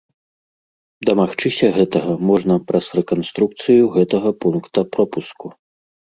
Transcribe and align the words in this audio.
Дамагчыся 1.09 1.67
гэтага 1.77 2.13
можна 2.31 2.57
праз 2.73 2.85
рэканструкцыю 3.01 3.83
гэтага 3.99 4.29
пункта 4.47 4.79
пропуску. 4.99 5.47